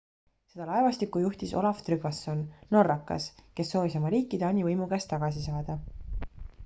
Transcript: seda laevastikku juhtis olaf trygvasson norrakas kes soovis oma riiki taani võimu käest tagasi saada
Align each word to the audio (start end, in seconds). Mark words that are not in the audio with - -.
seda 0.51 0.65
laevastikku 0.69 1.19
juhtis 1.25 1.51
olaf 1.59 1.83
trygvasson 1.89 2.41
norrakas 2.77 3.29
kes 3.59 3.75
soovis 3.75 3.99
oma 4.01 4.13
riiki 4.15 4.41
taani 4.45 4.65
võimu 4.69 4.89
käest 4.95 5.13
tagasi 5.17 5.45
saada 5.47 5.77